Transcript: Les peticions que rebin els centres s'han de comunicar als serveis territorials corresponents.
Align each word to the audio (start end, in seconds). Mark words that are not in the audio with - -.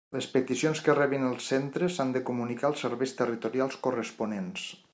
Les 0.13 0.27
peticions 0.35 0.79
que 0.85 0.95
rebin 0.99 1.25
els 1.27 1.49
centres 1.51 1.93
s'han 1.99 2.15
de 2.15 2.23
comunicar 2.29 2.71
als 2.71 2.83
serveis 2.87 3.13
territorials 3.21 3.79
corresponents. 3.89 4.65